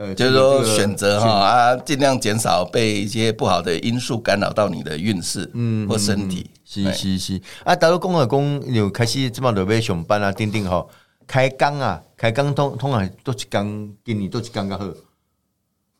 [0.00, 6.48] 呃，就是说选择哈啊，尽量减少被一些不好的因素干扰到你的运势，嗯，或身体。
[6.64, 7.38] 是是是。
[7.64, 10.88] 啊，大陆工业工有开始这么准备上班啊，钉钉吼，
[11.26, 14.86] 开工啊，开工通通常都是工，今年都是刚刚好。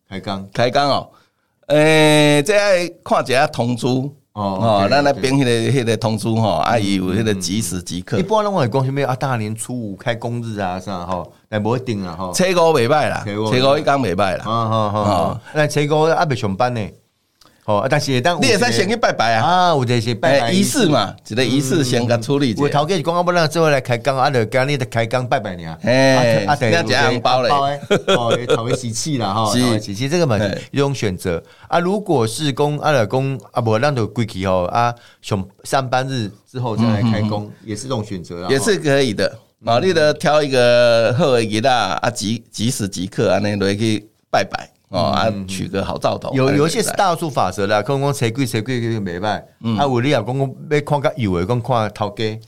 [0.08, 1.10] 开工，开工哦，
[1.66, 2.54] 诶，这
[3.04, 3.86] 看一下通知。
[4.40, 8.18] 哦，咱那边迄个迄个通知吼，啊，伊有迄个即时即刻。
[8.18, 9.14] 一般拢会讲啥物啊？
[9.14, 11.33] 大年初五开工日啊，啥吼？
[11.48, 12.33] 但无一定啊，吼。
[12.33, 14.44] 初五未歹啦，初五一讲未歹啦。
[14.44, 16.81] 好好好，那初五啊未上班呢。
[17.70, 19.46] 哦，但是当你也在先去拜拜啊！
[19.46, 22.54] 啊，有这些拜拜仪式嘛，一个仪式先甲处理。
[22.59, 25.76] 我头家是讲啊，不让最后来开工，啊，就今日的开工拜拜呢。
[25.83, 27.48] 哎，啊，等下加红包嘞。
[27.50, 30.37] 哦， 讨为喜气了哈，讨为喜气，这个嘛
[30.72, 31.78] 一种选择啊。
[31.78, 39.38] 如果是公啊，老公啊，不让都归期哦啊，上上班日之后再来开工，也是一种选择啊，也是可以的。
[39.64, 44.70] 啊，你得挑一个好的日啦，啊，即即时即刻啊，那落去拜拜。
[44.90, 46.35] 哦啊，取个好兆头。
[46.35, 49.38] 有有一些是大数法则啦，讲讲谁贵谁贵就没办。
[49.79, 52.40] 啊，有你啊，讲讲要看个以为讲看头家。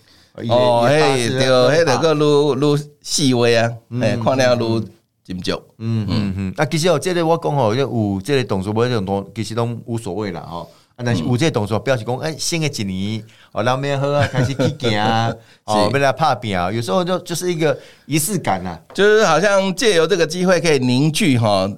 [0.49, 4.85] 哦，嘿，对，迄个个愈愈细微啊，哎，看了愈
[5.25, 5.53] 真足。
[5.79, 6.55] 嗯嗯嗯。
[6.57, 10.69] 啊，其实哦，这个我讲吼，有这个动作，无这种动，其实都无所谓啦，吼。
[10.97, 15.33] 啊，但是有这个动作，表示讲，哎，新的一年哦，后面喝啊，开始去行啊，
[15.65, 21.71] 哦，为了拍拼啊，有时候就就是一个仪式感啊，就是好像借由这个机会可以凝聚哈。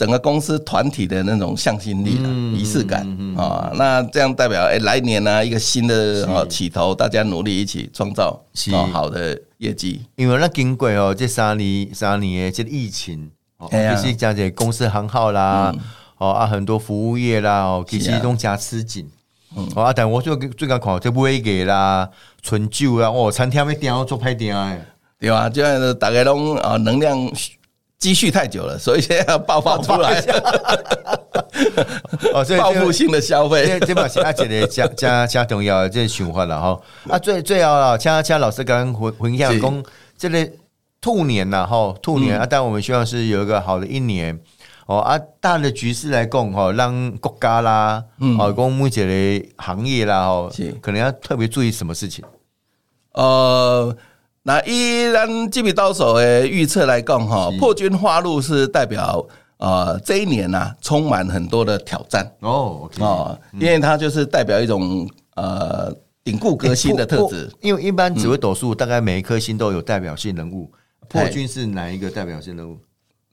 [0.00, 2.16] 整个公司团体的那种向心力、
[2.58, 8.42] 仪式感啊，那这样代表哎，来年呢一个新的啊起头，大家努力一起创造
[8.90, 10.00] 好的业绩。
[10.16, 13.30] 因为那经过哦，这三年三年的这疫情，
[13.70, 15.70] 其实讲这公司很好啦，
[16.16, 19.06] 哦啊，很多服务业啦，哦，其实都加吃紧。
[19.54, 22.08] 哦啊，但我就最近看这威给啦、
[22.40, 24.82] 纯酒啦，哦，餐厅要订做派订哎，
[25.18, 25.50] 对吧？
[25.50, 27.30] 这样的大家拢啊能量。
[28.00, 30.18] 积蓄太久了，所以现在要爆发出来。
[32.32, 36.80] 哦，所以报复性的消费，这这把是阿姐的加 加加重要，这循环了哈。
[37.10, 39.84] 啊，最最好了，恰恰老师刚刚回回想讲，
[40.16, 40.50] 这个
[40.98, 44.40] 兔年呐，哈，兔年啊，但我们希望是有一个好的一年
[44.86, 45.00] 哦。
[45.00, 48.02] 啊，大的局势来讲哈，让国家啦，
[48.38, 50.48] 哦，公目前的行业啦，哈，
[50.80, 52.24] 可能要特别注意什么事情？
[53.12, 53.94] 呃。
[54.50, 59.24] 那依咱这笔到手的预测来讲哈，破军花路是代表
[59.58, 62.28] 呃这一年呐充满很多的挑战。
[62.40, 67.48] 哦哦，因为它就是代表一种呃顶固革新的特质。
[67.60, 70.68] 因为一般紫微斗数大概每一颗星都有代表性人物，
[71.08, 72.76] 破军是哪一个代表性人物？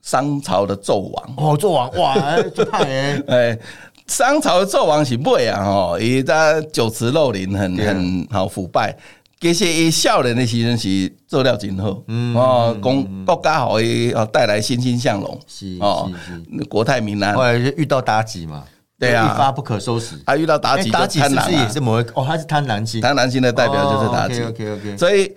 [0.03, 1.33] 商朝的纣王。
[1.35, 3.59] 哦，纣王哇，就怕哎 哎，
[4.05, 8.95] 商朝的纣王是不啊哦，伊他酒池肉林，很很好腐败。
[9.39, 12.03] 其实伊少年的时阵是做了真好，
[12.35, 16.11] 哦，公国家好伊哦带来欣欣向荣，是哦，
[16.67, 17.35] 国泰民安。
[17.35, 18.63] 后来就遇到妲己嘛，
[18.97, 20.15] 对啊，一发不可收拾。
[20.25, 22.25] 还遇到妲己，妲己是不是也是某哦？
[22.25, 24.41] 他是贪婪星，贪婪星的代表就是妲己。
[24.41, 25.31] OK OK，所以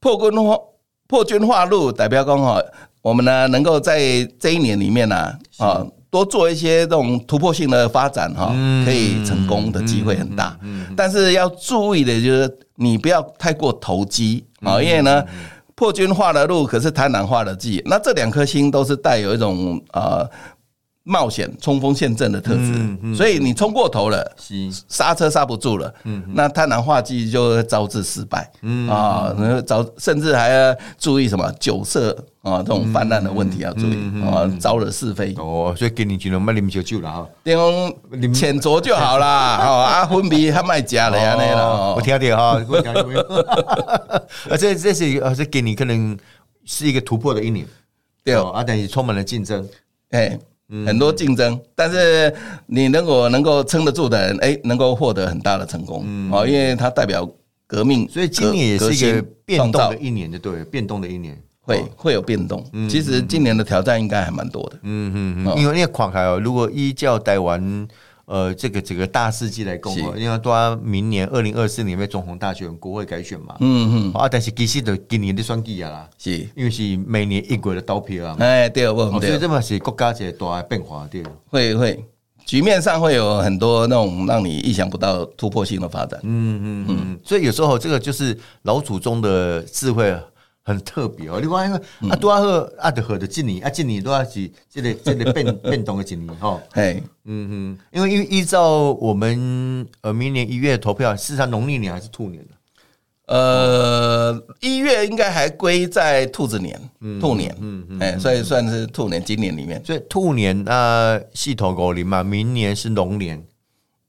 [0.00, 0.58] 破军化
[1.06, 2.60] 破军化禄代表讲哈，
[3.00, 5.86] 我们呢能够在这一年里面呢啊。
[6.08, 8.46] 多做一些这种突破性的发展哈，
[8.86, 10.56] 可以成功的机会很大。
[10.96, 15.24] 但是要注意的就是，你不要太过投机啊，因为呢，
[15.74, 17.82] 破军化的路可是贪婪化的计。
[17.86, 20.28] 那这两颗星都是带有一种呃。
[21.08, 24.28] 冒险冲锋陷阵的特质，所以你冲过头了，
[24.88, 25.94] 刹车刹不住了，
[26.34, 28.50] 那贪婪化忌就会招致失败
[28.90, 29.32] 啊！
[29.64, 32.10] 招甚至还要注意什么酒色
[32.42, 35.72] 啊，这种泛滥的问题要注意啊，招惹是非哦。
[35.78, 39.58] 所以给你只能卖啉酒酒了哈，点浅酌就好啦。
[39.64, 42.60] 哦，啊，昏迷还卖假的呀那了，我听听哈。
[44.50, 46.18] 而且这是而且给你可能
[46.64, 47.64] 是一个突破的一年，
[48.24, 49.64] 对啊，但是充满了竞争，
[50.10, 50.36] 哎。
[50.86, 52.34] 很多竞争，但是
[52.66, 57.28] 你如果能够撑得住的人，哎，能够获得很大的成功哦，因为它代表
[57.66, 61.36] 革命，所以今年也是一个变动的一年，就对，变动的一年。
[61.60, 62.64] 会会有变动。
[62.88, 67.88] 其实今年的挑战应该还蛮多的，嗯嗯嗯，因为那个垮开哦，如果依照台湾。
[68.26, 70.50] 呃，这个整个大事记来讲，因为都
[70.82, 73.56] 明年二零二四年要总统大选、国会改选嘛。
[73.60, 74.12] 嗯嗯。
[74.12, 78.36] 啊，但是其实的今年的选举啊啦，是，因为是每年一国的投票啊。
[78.40, 81.22] 哎，对，不所以这嘛是国家一个大变化，对。
[81.48, 82.04] 会会，
[82.44, 86.18] 局面上会有很多那种让你意想不到突破性的发展。
[86.24, 87.20] 嗯嗯嗯。
[87.24, 90.14] 所以有时候这个就是老祖宗的智慧。
[90.66, 96.60] 很特别哦，另外一个啊，多阿赫阿德赫的今年啊，今年都要是这个这个变 变动的今年哈。
[96.72, 102.44] 嘿，嗯嗯，因为依依照我们呃明年一月投票，是上农历年还是兔年
[103.26, 106.76] 呃，一月应该还归在兔子年，
[107.20, 113.40] 兔年，嗯嗯，哎，所以算是兔年，今年里面，所以兔年啊，系统狗年嘛，明年是龙年，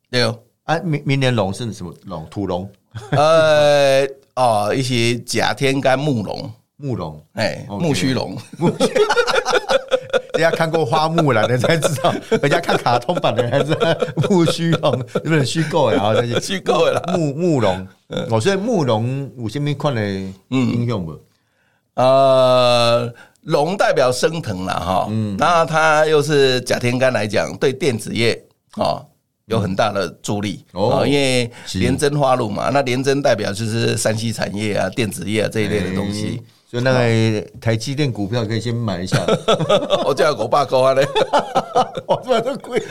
[0.09, 2.25] 对哦，啊，明明年龙是什么龙？
[2.31, 2.67] 土龙？
[3.11, 4.07] 呃。
[4.37, 8.37] 哦，一些甲天干木龙，木龙，哎，木须龙，
[10.33, 13.97] 人家看过花木兰的才知道，人家看卡通版的才知道
[14.29, 14.91] 木须龙，
[15.25, 17.01] 有点虚构呀，那些虚构了。
[17.17, 17.87] 木木龙，
[18.29, 20.07] 我所以木龙有什么看的
[20.49, 21.19] 英雄不？
[21.95, 28.39] 呃，龙代表升腾了哈，嗯，那它又是甲天干来讲，对电子业
[28.73, 29.01] 啊。
[29.47, 39.17] 有很大的助力哦，因为连针花路嘛，那连针代表就是山西产业啊、电子业啊这一类的东西，所以那个台积电股票可以先买一下。
[40.05, 41.07] 我叫我爸哥啊嘞，
[42.05, 42.83] 我 这么都贵，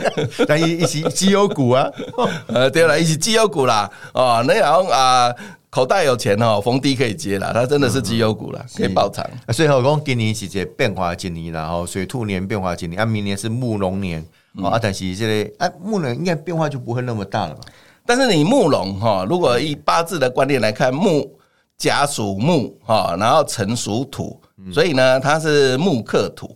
[0.47, 1.87] 但一一起绩优股啊，
[2.49, 5.31] 呃，对了，一起绩优股啦，哦，那然后啊，
[5.69, 9.23] 口袋有钱哦，逢低可以接了，它真的是绩优股了，可以爆仓。
[9.53, 14.25] 所以我讲今年是这变化今年然后水兔年变化今年，啊，明年是木龙年。
[14.63, 17.61] 啊，但是这个哎，木龙应该变化就不会那么大了吧？
[18.05, 21.29] 但是你木龙哈，如果以八字的观念来看，木
[21.77, 24.39] 甲属木哈，然后辰属土，
[24.71, 26.49] 所以呢，它是木克土。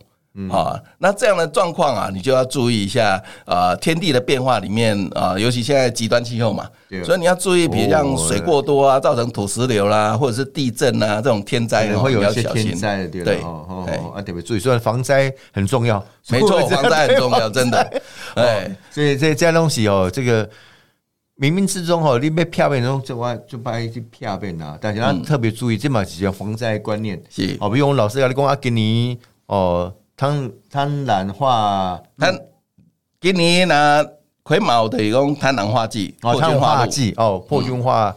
[0.50, 6.66] 啊，那这样的状况啊，你就要注意一下啊，天地的变化里面啊，尤其现在极端气候嘛，
[7.04, 18.00] 所以你要注意，比如像水过多啊，造成土石流啦，或者是地震啊这种天灾，会有一些天灾，对哦，啊，特别注意，所以防灾很重要，没错，防灾很重要，真的，
[18.36, 20.46] 哎，所以这这东西哦，这个
[21.36, 29.92] 冥冥之中哦，你被骗变中，就把就把一些骗变啊，大家特别注意，这嘛是要防灾观念，是，哦，比如我们老师要你讲啊，给你哦。
[30.16, 32.38] 贪贪婪化，贪
[33.20, 34.04] 今年呢
[34.42, 38.14] 癸卯的一种贪婪化忌，哦，贪婪化忌哦，破军化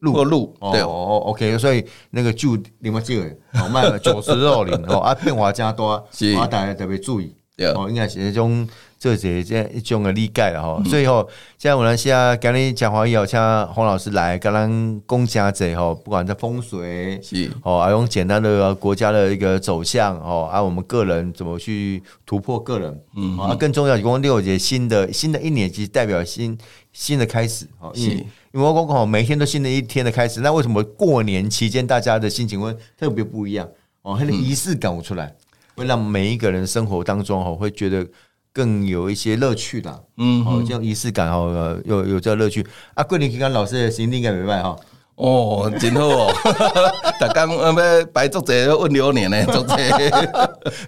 [0.00, 0.24] 路。
[0.24, 0.80] 路，对。
[0.80, 3.24] 哦，OK，所以那个就你们这个
[3.60, 5.92] 哦，卖九十二零哦，啊变化加多，
[6.38, 7.34] 啊大家特别注意，
[7.68, 8.68] 哦，应该是一种。
[9.02, 17.50] 这些这一种的理解了哈，所以吼，现在我们现在跟你讲话以后，请洪老师来跟咱讲家者吼，不管在风水是。
[17.62, 26.58] 哦，还用简单的国家的一个走向哦，啊我们个人怎么去突破个人，嗯，啊更重要，一共六节新的新的一年，其实代表新
[26.92, 28.10] 新的开始哦，是。
[28.10, 33.66] 因为我刚好每天都新的一天的开始，那为什么过年期间大家的心情会特别不一样？
[34.02, 35.34] 哦，它的仪式感出来，
[35.76, 38.06] 会让每一个人生活当中哦，会觉得
[38.52, 40.04] 更有一些乐趣的。
[40.16, 42.66] 嗯，哦，这样仪式感哦，有有这乐趣。
[42.94, 44.76] 啊，桂林刚刚老师的心应该明白哈。
[45.16, 46.32] 哦，真好哦！
[47.20, 49.74] 大家要摆作者问流年呢， 作者。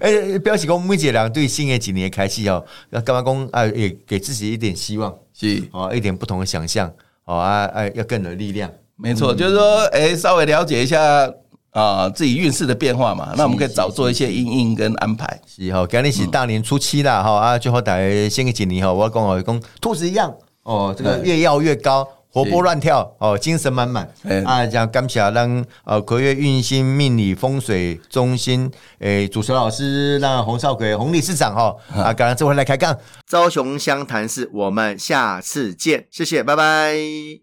[0.01, 3.67] 哎，表示讲每一个人对新的一年开始哦，要干嘛讲啊？
[3.67, 6.91] 也给自己一点希望，是哦，一点不同的想象，
[7.27, 8.71] 哦啊哎，要更有力量。
[8.97, 11.31] 没错，就是说，哎，稍微了解一下
[11.73, 15.41] 啊，自己运势的变化嘛，那我们可以早做一些应应跟安排。
[15.47, 22.09] 是哈，今日是大年初七啦，哈啊，最后大家新的几年哈，我讲我讲兔子一样哦，这个越要越高。
[22.35, 24.11] 活泼乱跳哦，精神满满
[24.47, 24.65] 啊！
[24.65, 32.97] 讲感谢让呃葵月运星命理风水中心诶主持老师让洪少奎洪理事长哈啊，刚刚这回来开杠，
[33.29, 36.95] 朝雄湘潭市，我们下次见，谢谢，拜拜。